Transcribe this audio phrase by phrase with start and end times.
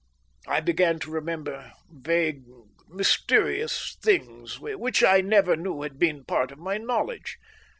[0.47, 2.45] I began to remember vague,
[2.89, 7.37] mysterious things, which I never knew had been part of my knowledge.